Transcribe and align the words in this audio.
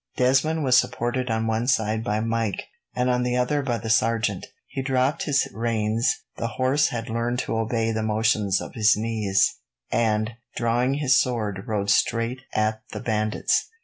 Desmond 0.17 0.63
was 0.63 0.75
supported 0.79 1.29
on 1.29 1.45
one 1.45 1.67
side 1.67 2.03
by 2.03 2.19
Mike, 2.19 2.63
and 2.95 3.07
on 3.07 3.21
the 3.21 3.37
other 3.37 3.61
by 3.61 3.77
the 3.77 3.91
sergeant. 3.91 4.47
He 4.67 4.81
dropped 4.81 5.25
his 5.25 5.47
reins 5.53 6.23
the 6.37 6.47
horse 6.57 6.87
had 6.87 7.07
learned 7.07 7.37
to 7.41 7.55
obey 7.55 7.91
the 7.91 8.01
motions 8.01 8.59
of 8.61 8.73
his 8.73 8.97
knees 8.97 9.57
and, 9.91 10.31
drawing 10.55 10.95
his 10.95 11.15
sword, 11.21 11.65
rode 11.67 11.91
straight 11.91 12.41
at 12.51 12.81
the 12.93 12.99
bandits. 12.99 13.67